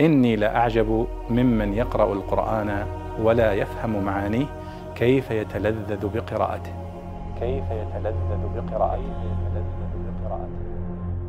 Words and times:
إني 0.00 0.36
لأعجب 0.36 1.06
ممن 1.30 1.74
يقرأ 1.74 2.12
القرآن 2.12 2.86
ولا 3.22 3.52
يفهم 3.52 4.04
معانيه 4.04 4.46
كيف 4.94 5.30
يتلذذ 5.30 6.08
بقراءته. 6.08 6.72
كيف 7.40 7.64
يتلذذ 7.70 8.42
بقراءته. 8.56 9.38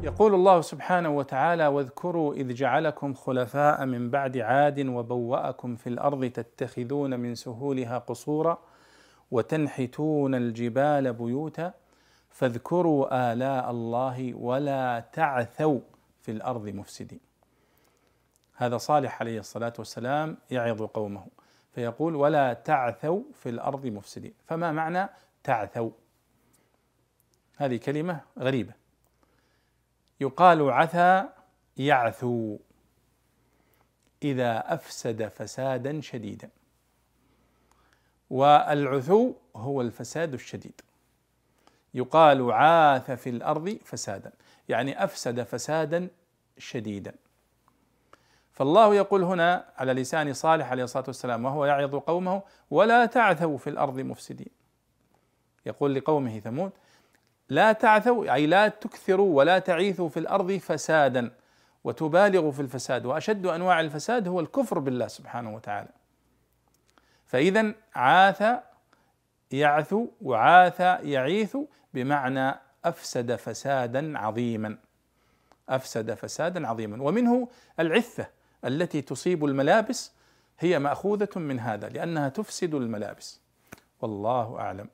يقول 0.04 0.34
الله 0.34 0.62
سبحانه 0.62 1.10
وتعالى 1.10 1.68
واذكروا 1.68 2.34
إذ 2.34 2.54
جعلكم 2.54 3.13
خلفاء 3.13 3.86
من 3.86 4.10
بعد 4.10 4.37
عاد 4.37 4.88
وبوأكم 4.88 5.76
في 5.76 5.88
الأرض 5.88 6.26
تتخذون 6.26 7.20
من 7.20 7.36
سهولها 7.36 7.97
قصورا 7.97 8.58
وتنحتون 9.31 10.36
الجبال 10.36 11.13
بيوتا 11.13 11.74
فاذكروا 12.29 13.31
آلاء 13.33 13.72
الله 13.72 14.33
ولا 14.33 15.04
تعثوا 15.13 15.79
في 16.22 16.31
الأرض 16.31 16.70
مفسدين. 16.70 17.29
هذا 18.59 18.77
صالح 18.77 19.22
عليه 19.22 19.40
الصلاة 19.40 19.73
والسلام 19.77 20.38
يعظ 20.52 20.81
قومه 20.81 21.27
فيقول 21.76 22.16
ولا 22.16 22.54
تعثوا 22.54 23.23
في 23.34 23.50
الأرض 23.50 23.86
مفسدين. 23.86 24.34
فما 24.48 24.72
معنى 24.72 25.09
تعثوا؟ 25.44 25.91
هذه 27.58 27.77
كلمة 27.77 28.22
غريبة. 28.40 28.73
يقال 30.22 30.72
عثى 30.72 31.30
يعثو 31.77 32.58
إذا 34.23 34.73
أفسد 34.73 35.28
فسادا 35.28 36.02
شديدا. 36.02 36.50
والعثو 38.30 39.34
هو 39.55 39.81
الفساد 39.81 40.34
الشديد. 40.34 40.81
يقال 41.94 42.52
عاث 42.52 43.12
في 43.12 43.30
الأرض 43.30 43.78
فسادا. 43.86 44.31
يعني 44.70 45.03
أفسد 45.03 45.44
فسادا 45.44 46.08
شديدا. 46.58 47.16
فالله 48.59 48.95
يقول 48.95 49.23
هنا 49.23 49.66
على 49.77 49.94
لسان 49.94 50.34
صالح 50.34 50.72
عليه 50.72 50.84
الصلاة 50.84 51.04
والسلام 51.08 51.45
وهو 51.45 51.66
يعظ 51.66 51.95
قومه 51.95 52.42
ولا 52.72 53.06
تعثوا 53.06 53.58
في 53.58 53.70
الأرض 53.70 54.00
مفسدين. 54.00 54.50
يقول 55.66 55.95
لقومه 55.95 56.39
ثمود 56.39 56.72
لا 57.50 57.72
تعثوا 57.72 58.34
أي 58.34 58.47
لا 58.47 58.67
تكثروا 58.67 59.38
ولا 59.38 59.59
تعيثوا 59.59 60.09
في 60.09 60.19
الأرض 60.19 60.52
فسادا 60.52 61.31
وتبالغوا 61.84 62.52
في 62.52 62.61
الفساد 62.61 63.06
وأشد 63.06 63.45
أنواع 63.45 63.80
الفساد 63.80 64.28
هو 64.28 64.39
الكفر 64.39 64.80
بالله 64.80 65.08
سبحانه 65.08 65.56
وتعالى. 65.56 65.89
فإذا 67.25 67.73
عاث 67.95 68.44
يعثو 69.52 70.08
وعاث 70.22 70.80
يعيث 71.03 71.58
بمعنى 71.94 72.56
أفسد 72.86 73.36
فسادا 73.36 74.19
عظيما. 74.19 74.78
أفسد 75.69 76.14
فسادا 76.14 76.67
عظيما. 76.67 77.03
ومنه 77.03 77.47
العثة. 77.80 78.39
التي 78.66 79.02
تصيب 79.02 79.46
الملابس 79.46 80.12
هي 80.60 80.80
مأخوذة 80.80 81.30
من 81.36 81.60
هذا 81.60 81.90
لأنها 81.90 82.30
تفسد 82.30 82.74
الملابس. 82.74 83.40
والله 84.02 84.60
أعلم. 84.60 84.88